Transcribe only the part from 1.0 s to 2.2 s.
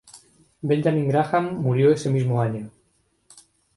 Graham murió ese